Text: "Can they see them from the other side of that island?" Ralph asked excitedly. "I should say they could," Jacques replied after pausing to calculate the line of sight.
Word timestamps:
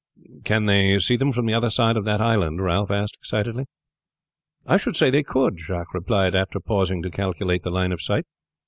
"Can 0.45 0.65
they 0.65 0.97
see 0.97 1.15
them 1.15 1.31
from 1.31 1.45
the 1.45 1.53
other 1.53 1.69
side 1.69 1.95
of 1.95 2.05
that 2.05 2.19
island?" 2.21 2.59
Ralph 2.59 2.89
asked 2.89 3.17
excitedly. 3.17 3.65
"I 4.65 4.77
should 4.77 4.95
say 4.97 5.11
they 5.11 5.21
could," 5.21 5.59
Jacques 5.59 5.93
replied 5.93 6.33
after 6.33 6.59
pausing 6.59 7.03
to 7.03 7.11
calculate 7.11 7.61
the 7.61 7.69
line 7.69 7.91
of 7.91 8.01
sight. 8.01 8.25